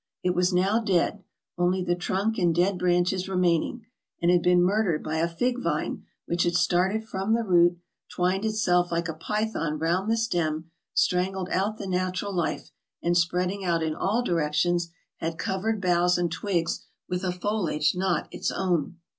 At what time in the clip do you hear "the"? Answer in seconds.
1.83-1.93, 7.35-7.43, 10.09-10.17, 11.77-11.85